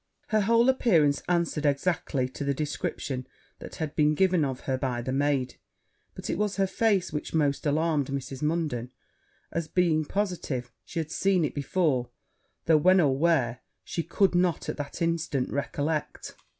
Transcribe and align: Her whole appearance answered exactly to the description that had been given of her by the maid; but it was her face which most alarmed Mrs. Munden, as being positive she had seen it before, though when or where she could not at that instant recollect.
Her 0.29 0.41
whole 0.41 0.67
appearance 0.67 1.21
answered 1.29 1.63
exactly 1.63 2.27
to 2.29 2.43
the 2.43 2.55
description 2.55 3.27
that 3.59 3.75
had 3.75 3.95
been 3.95 4.15
given 4.15 4.43
of 4.43 4.61
her 4.61 4.75
by 4.75 5.03
the 5.03 5.11
maid; 5.11 5.57
but 6.15 6.27
it 6.27 6.39
was 6.39 6.55
her 6.55 6.65
face 6.65 7.13
which 7.13 7.35
most 7.35 7.67
alarmed 7.67 8.07
Mrs. 8.07 8.41
Munden, 8.41 8.89
as 9.51 9.67
being 9.67 10.03
positive 10.05 10.71
she 10.85 10.97
had 10.97 11.11
seen 11.11 11.45
it 11.45 11.53
before, 11.53 12.09
though 12.65 12.77
when 12.77 12.99
or 12.99 13.15
where 13.15 13.59
she 13.83 14.01
could 14.01 14.33
not 14.33 14.67
at 14.69 14.77
that 14.77 15.03
instant 15.03 15.51
recollect. 15.51 16.33